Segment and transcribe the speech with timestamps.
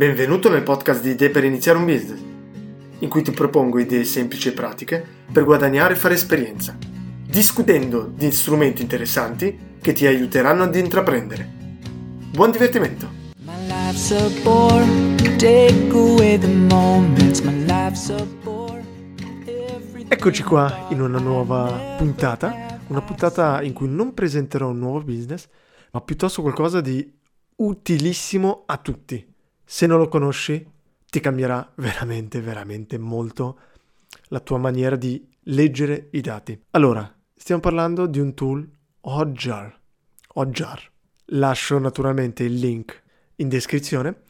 [0.00, 2.20] Benvenuto nel podcast di Idee per iniziare un business,
[3.00, 6.74] in cui ti propongo idee semplici e pratiche per guadagnare e fare esperienza,
[7.26, 11.46] discutendo di strumenti interessanti che ti aiuteranno ad intraprendere.
[12.32, 13.10] Buon divertimento!
[20.08, 25.46] Eccoci qua in una nuova puntata, una puntata in cui non presenterò un nuovo business,
[25.90, 27.18] ma piuttosto qualcosa di
[27.56, 29.29] utilissimo a tutti
[29.72, 30.68] se non lo conosci,
[31.08, 33.58] ti cambierà veramente, veramente molto
[34.30, 36.60] la tua maniera di leggere i dati.
[36.70, 38.68] Allora, stiamo parlando di un tool
[39.02, 39.80] Hotjar.
[40.34, 40.90] Hotjar.
[41.26, 43.00] Lascio naturalmente il link
[43.36, 44.22] in descrizione,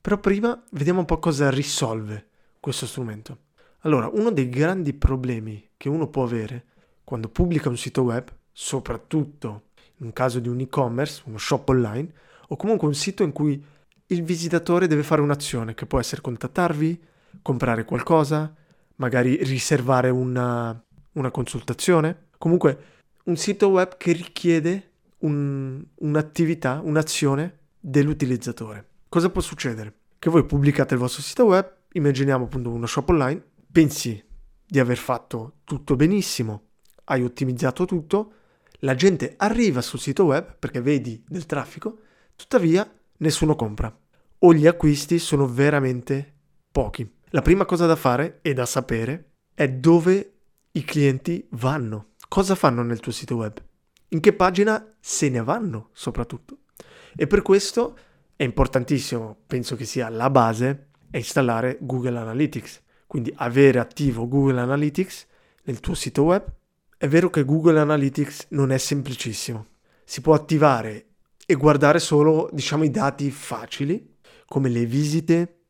[0.00, 2.26] però prima vediamo un po' cosa risolve
[2.58, 3.38] questo strumento.
[3.82, 6.64] Allora, uno dei grandi problemi che uno può avere
[7.04, 9.66] quando pubblica un sito web, soprattutto
[9.98, 12.12] in caso di un e-commerce, uno shop online,
[12.48, 13.64] o comunque un sito in cui
[14.10, 17.00] il visitatore deve fare un'azione che può essere contattarvi,
[17.42, 18.52] comprare qualcosa,
[18.96, 20.78] magari riservare una,
[21.12, 22.28] una consultazione.
[22.36, 22.78] Comunque
[23.24, 28.86] un sito web che richiede un, un'attività, un'azione dell'utilizzatore.
[29.08, 29.94] Cosa può succedere?
[30.18, 34.22] Che voi pubblicate il vostro sito web, immaginiamo appunto uno shop online, pensi
[34.66, 36.62] di aver fatto tutto benissimo,
[37.04, 38.32] hai ottimizzato tutto,
[38.80, 41.98] la gente arriva sul sito web perché vedi del traffico,
[42.34, 42.88] tuttavia
[43.20, 43.96] nessuno compra
[44.42, 46.34] o gli acquisti sono veramente
[46.70, 47.08] pochi.
[47.30, 50.32] La prima cosa da fare e da sapere è dove
[50.72, 53.62] i clienti vanno, cosa fanno nel tuo sito web,
[54.08, 56.58] in che pagina se ne vanno soprattutto.
[57.14, 57.96] E per questo
[58.34, 62.82] è importantissimo, penso che sia la base, è installare Google Analytics.
[63.06, 65.26] Quindi avere attivo Google Analytics
[65.64, 66.44] nel tuo sito web.
[66.96, 69.66] È vero che Google Analytics non è semplicissimo.
[70.04, 71.06] Si può attivare
[71.50, 75.62] e guardare solo, diciamo, i dati facili, come le visite,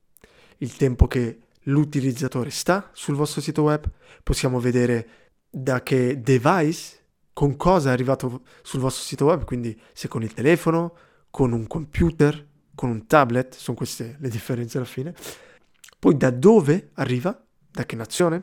[0.59, 3.91] il tempo che l'utilizzatore sta sul vostro sito web,
[4.23, 5.08] possiamo vedere
[5.48, 6.98] da che device,
[7.33, 10.95] con cosa è arrivato sul vostro sito web, quindi se con il telefono,
[11.30, 15.14] con un computer, con un tablet, sono queste le differenze alla fine.
[15.98, 18.42] Poi da dove arriva, da che nazione,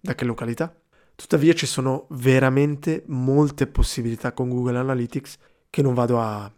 [0.00, 0.72] da che località.
[1.16, 5.36] Tuttavia ci sono veramente molte possibilità con Google Analytics
[5.68, 6.50] che non vado a,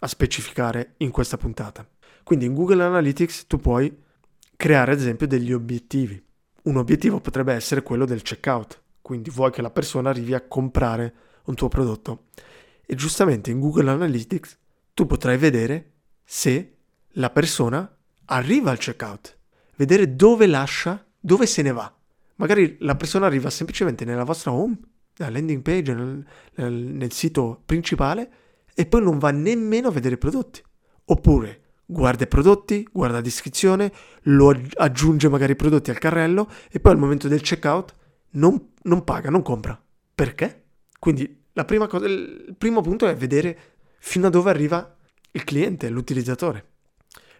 [0.00, 1.86] a specificare in questa puntata.
[2.22, 3.94] Quindi in Google Analytics tu puoi
[4.56, 6.22] creare ad esempio degli obiettivi.
[6.62, 11.14] Un obiettivo potrebbe essere quello del checkout, quindi vuoi che la persona arrivi a comprare
[11.44, 12.26] un tuo prodotto.
[12.86, 14.58] E giustamente in Google Analytics
[14.94, 15.92] tu potrai vedere
[16.24, 16.76] se
[17.16, 19.36] la persona arriva al checkout,
[19.76, 21.92] vedere dove lascia, dove se ne va.
[22.36, 24.78] Magari la persona arriva semplicemente nella vostra home,
[25.16, 26.24] nella landing page, nel,
[26.54, 28.30] nel, nel sito principale
[28.74, 30.62] e poi non va nemmeno a vedere i prodotti.
[31.04, 36.80] Oppure guarda i prodotti, guarda la descrizione, lo aggiunge magari i prodotti al carrello e
[36.80, 37.94] poi al momento del checkout
[38.30, 39.80] non, non paga, non compra.
[40.14, 40.64] Perché?
[40.98, 41.44] Quindi
[41.88, 43.58] cosa, il primo punto è vedere
[43.98, 44.96] fino a dove arriva
[45.32, 46.64] il cliente, l'utilizzatore.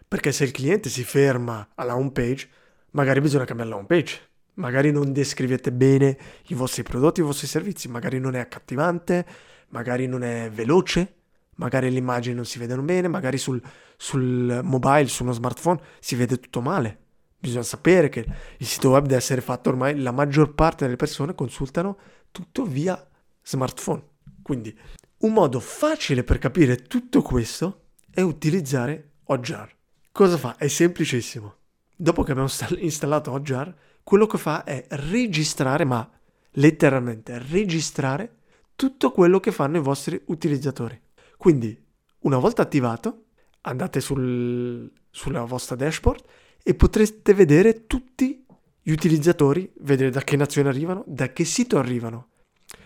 [0.07, 2.47] Perché se il cliente si ferma alla home page,
[2.91, 4.19] magari bisogna cambiare la home page.
[4.55, 6.17] Magari non descrivete bene
[6.47, 9.25] i vostri prodotti, i vostri servizi, magari non è accattivante,
[9.69, 11.22] magari non è veloce,
[11.55, 13.61] magari le immagini non si vedono bene, magari sul,
[13.97, 16.99] sul mobile, su uno smartphone si vede tutto male.
[17.37, 18.25] Bisogna sapere che
[18.57, 21.97] il sito web deve essere fatto ormai, la maggior parte delle persone consultano
[22.31, 23.05] tutto via
[23.43, 24.01] smartphone.
[24.41, 24.77] Quindi
[25.19, 29.75] un modo facile per capire tutto questo è utilizzare Hotjar.
[30.11, 30.55] Cosa fa?
[30.57, 31.55] È semplicissimo.
[31.95, 36.09] Dopo che abbiamo installato Hotjar, quello che fa è registrare, ma
[36.51, 38.37] letteralmente registrare
[38.75, 40.99] tutto quello che fanno i vostri utilizzatori.
[41.43, 41.77] Quindi,
[42.19, 43.25] una volta attivato,
[43.63, 46.23] andate sul, sulla vostra dashboard
[46.63, 48.45] e potrete vedere tutti
[48.81, 52.29] gli utilizzatori, vedere da che nazione arrivano, da che sito arrivano.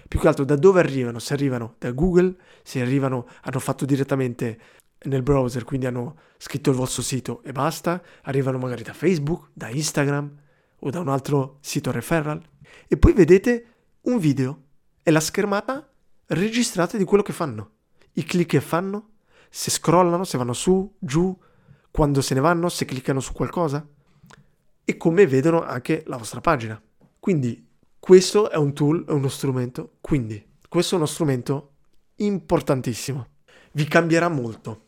[0.07, 4.59] Più che altro da dove arrivano, se arrivano da Google, se arrivano, hanno fatto direttamente
[5.03, 9.69] nel browser, quindi hanno scritto il vostro sito e basta, arrivano magari da Facebook, da
[9.69, 10.35] Instagram
[10.79, 12.41] o da un altro sito referral.
[12.87, 13.65] E poi vedete
[14.05, 14.63] un video
[15.03, 15.87] e la schermata
[16.29, 17.75] registrata di quello che fanno
[18.17, 19.09] i click che fanno,
[19.49, 21.35] se scrollano, se vanno su, giù,
[21.91, 23.87] quando se ne vanno, se cliccano su qualcosa
[24.83, 26.81] e come vedono anche la vostra pagina.
[27.19, 27.67] Quindi
[27.99, 31.73] questo è un tool, è uno strumento, quindi questo è uno strumento
[32.15, 33.27] importantissimo.
[33.73, 34.85] Vi cambierà molto,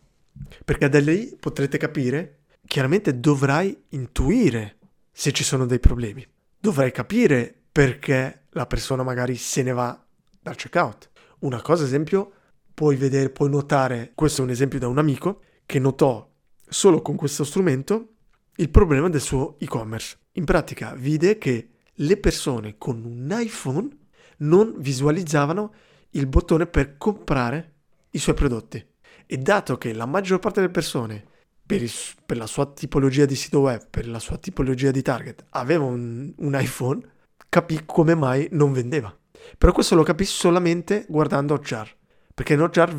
[0.65, 4.77] perché da lì potrete capire, chiaramente dovrai intuire
[5.11, 6.25] se ci sono dei problemi.
[6.59, 10.05] Dovrai capire perché la persona magari se ne va
[10.41, 11.09] dal checkout.
[11.39, 12.31] Una cosa, esempio,
[12.79, 16.25] puoi vedere, puoi notare, questo è un esempio da un amico, che notò
[16.65, 18.13] solo con questo strumento
[18.55, 20.17] il problema del suo e-commerce.
[20.35, 23.89] In pratica vide che le persone con un iPhone
[24.37, 25.73] non visualizzavano
[26.11, 27.73] il bottone per comprare
[28.11, 28.81] i suoi prodotti.
[29.25, 31.25] E dato che la maggior parte delle persone,
[31.65, 31.91] per, il,
[32.25, 36.33] per la sua tipologia di sito web, per la sua tipologia di target, aveva un,
[36.33, 37.01] un iPhone,
[37.49, 39.13] capì come mai non vendeva.
[39.57, 41.97] Però questo lo capì solamente guardando Hotjar,
[42.39, 42.97] perché in Hotjar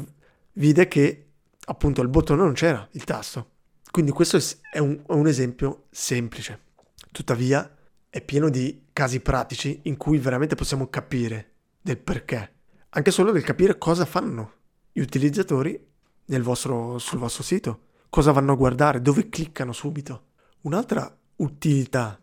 [0.52, 1.30] vide che
[1.64, 3.52] appunto il bottone non c'era, il tasto.
[3.90, 4.38] Quindi questo
[4.70, 6.64] è un, un esempio semplice.
[7.10, 7.74] Tuttavia
[8.10, 12.52] è pieno di casi pratici in cui veramente possiamo capire del perché.
[12.90, 14.56] Anche solo del capire cosa fanno
[14.92, 15.88] gli utilizzatori
[16.26, 20.32] vostro, sul vostro sito, cosa vanno a guardare, dove cliccano subito.
[20.64, 22.20] Un'altra utilità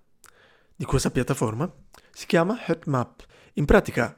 [0.75, 1.67] di questa piattaforma
[2.11, 3.25] si chiama HeadMap.
[3.53, 4.15] In pratica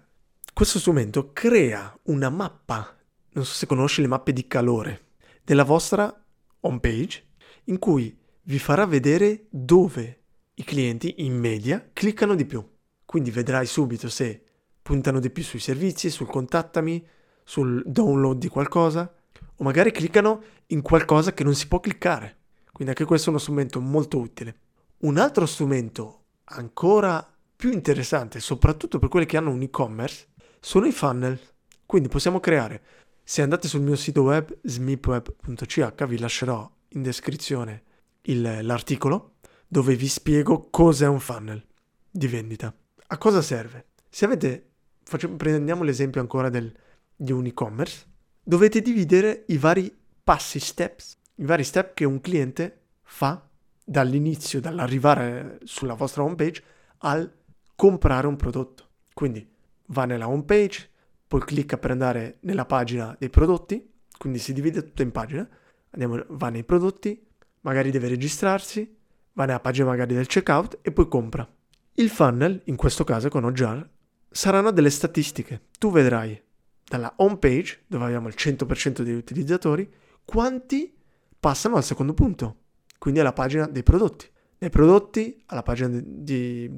[0.53, 2.97] questo strumento crea una mappa,
[3.31, 5.07] non so se conosci le mappe di calore,
[5.43, 6.13] della vostra
[6.61, 7.27] home page
[7.65, 10.23] in cui vi farà vedere dove
[10.55, 12.67] i clienti in media cliccano di più.
[13.05, 14.43] Quindi vedrai subito se
[14.81, 17.05] puntano di più sui servizi, sul contattami,
[17.43, 19.11] sul download di qualcosa
[19.55, 22.37] o magari cliccano in qualcosa che non si può cliccare.
[22.71, 24.55] Quindi anche questo è uno strumento molto utile.
[24.99, 27.25] Un altro strumento ancora
[27.55, 30.27] più interessante, soprattutto per quelli che hanno un e-commerce,
[30.59, 31.39] sono i funnel.
[31.85, 32.81] Quindi possiamo creare,
[33.23, 37.83] se andate sul mio sito web smipweb.ch, vi lascerò in descrizione
[38.23, 39.35] il, l'articolo
[39.67, 41.63] dove vi spiego cos'è un funnel
[42.09, 42.73] di vendita.
[43.07, 43.89] A cosa serve?
[44.09, 44.71] Se avete,
[45.03, 46.75] facciamo, prendiamo l'esempio ancora del,
[47.15, 48.05] di un e-commerce,
[48.43, 53.47] dovete dividere i vari passi, steps, i vari step che un cliente fa
[53.83, 56.63] dall'inizio, dall'arrivare sulla vostra homepage
[56.99, 57.31] al
[57.75, 58.89] comprare un prodotto.
[59.13, 59.47] Quindi
[59.89, 60.89] va nella homepage,
[61.27, 63.87] poi clicca per andare nella pagina dei prodotti,
[64.17, 65.49] quindi si divide tutto in pagine,
[65.91, 67.25] Andiamo, va nei prodotti,
[67.61, 68.95] magari deve registrarsi,
[69.33, 71.47] va nella pagina magari del checkout e poi compra.
[71.93, 73.87] Il funnel, in questo caso con Ojar,
[74.29, 75.63] saranno delle statistiche.
[75.77, 76.39] Tu vedrai
[76.85, 79.91] dalla home page, dove abbiamo il 100% degli utilizzatori,
[80.23, 80.95] quanti
[81.39, 82.55] passano al secondo punto,
[82.97, 84.29] quindi alla pagina dei prodotti.
[84.57, 86.69] Dai prodotti alla pagina di,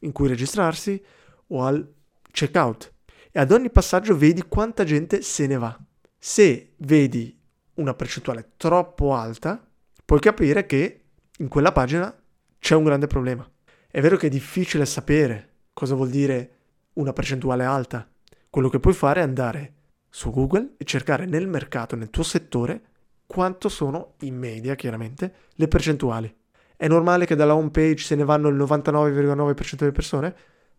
[0.00, 1.02] in cui registrarsi
[1.48, 1.94] o al
[2.30, 2.92] checkout.
[3.30, 5.78] E ad ogni passaggio vedi quanta gente se ne va.
[6.18, 7.38] Se vedi
[7.74, 9.64] una percentuale troppo alta,
[10.04, 11.04] puoi capire che
[11.38, 12.14] in quella pagina
[12.58, 13.48] c'è un grande problema.
[13.90, 16.56] È vero che è difficile sapere cosa vuol dire
[16.94, 18.08] una percentuale alta.
[18.50, 19.74] Quello che puoi fare è andare
[20.10, 22.82] su Google e cercare nel mercato, nel tuo settore,
[23.26, 26.34] quanto sono in media, chiaramente, le percentuali.
[26.76, 30.34] È normale che dalla home page se ne vanno il 99,9% delle persone?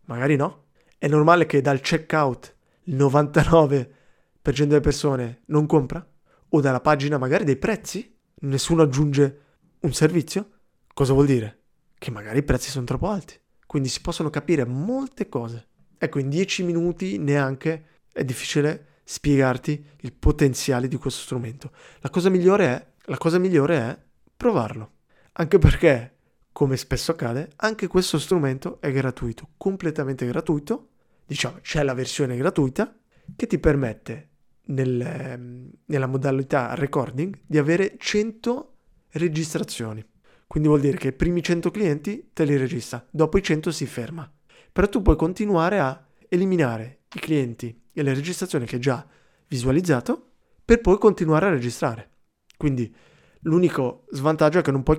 [0.06, 0.64] Magari no.
[1.00, 3.88] È normale che dal checkout il 99%
[4.42, 6.06] delle persone non compra?
[6.50, 8.14] O dalla pagina magari dei prezzi?
[8.40, 9.40] Nessuno aggiunge
[9.80, 10.50] un servizio?
[10.92, 11.60] Cosa vuol dire?
[11.96, 13.40] Che magari i prezzi sono troppo alti.
[13.64, 15.68] Quindi si possono capire molte cose.
[15.96, 21.70] Ecco, in 10 minuti neanche è difficile spiegarti il potenziale di questo strumento.
[22.00, 23.98] La cosa migliore è, la cosa migliore è
[24.36, 24.96] provarlo.
[25.32, 26.16] Anche perché,
[26.52, 30.88] come spesso accade, anche questo strumento è gratuito, completamente gratuito.
[31.26, 32.94] Diciamo, c'è la versione gratuita
[33.36, 34.28] che ti permette
[34.66, 38.74] nel, ehm, nella modalità recording di avere 100
[39.10, 40.04] registrazioni.
[40.46, 43.86] Quindi vuol dire che i primi 100 clienti te li registra, dopo i 100 si
[43.86, 44.30] ferma.
[44.72, 49.06] Però tu puoi continuare a eliminare i clienti e le registrazioni che hai già
[49.46, 50.32] visualizzato
[50.64, 52.10] per poi continuare a registrare.
[52.56, 52.92] Quindi
[53.42, 54.98] l'unico svantaggio è che non puoi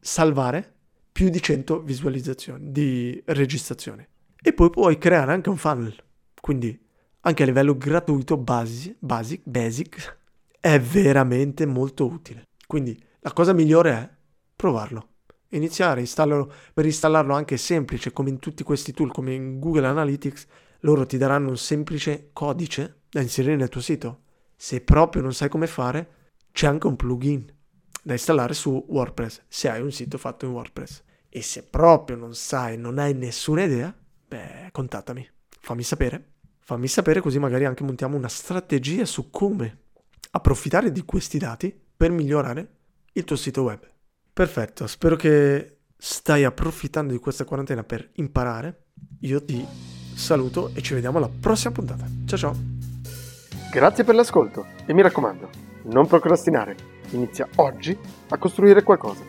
[0.00, 0.73] salvare
[1.14, 4.08] più di 100 visualizzazioni di registrazione.
[4.42, 5.94] E poi puoi creare anche un funnel.
[6.40, 6.76] Quindi
[7.20, 10.18] anche a livello gratuito basic, basic, basic
[10.58, 12.48] è veramente molto utile.
[12.66, 14.10] Quindi la cosa migliore è
[14.56, 15.10] provarlo.
[15.50, 20.46] Iniziare, installarlo, per installarlo anche semplice come in tutti questi tool, come in Google Analytics,
[20.80, 24.22] loro ti daranno un semplice codice da inserire nel tuo sito.
[24.56, 26.08] Se proprio non sai come fare,
[26.50, 27.54] c'è anche un plugin
[28.04, 31.02] da installare su WordPress, se hai un sito fatto in WordPress.
[31.28, 33.92] E se proprio non sai, non hai nessuna idea,
[34.28, 35.28] beh, contattami,
[35.60, 36.34] fammi sapere
[36.64, 39.80] fammi sapere così magari anche montiamo una strategia su come
[40.30, 42.68] approfittare di questi dati per migliorare
[43.12, 43.80] il tuo sito web.
[44.32, 48.86] Perfetto, spero che stai approfittando di questa quarantena per imparare.
[49.20, 49.64] Io ti
[50.14, 52.06] saluto e ci vediamo alla prossima puntata.
[52.24, 52.56] Ciao ciao.
[53.70, 55.50] Grazie per l'ascolto e mi raccomando,
[55.84, 56.93] non procrastinare.
[57.14, 57.96] Inizia oggi
[58.28, 59.22] a costruire qualcosa.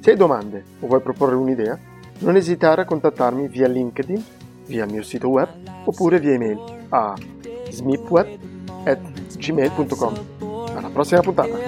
[0.00, 1.78] Se hai domande o vuoi proporre un'idea,
[2.20, 4.24] non esitare a contattarmi via LinkedIn
[4.66, 5.48] via il mio sito web
[5.84, 7.14] oppure via email a
[7.68, 10.14] smipweb.gmail.com.
[10.76, 11.58] Alla prossima puntata!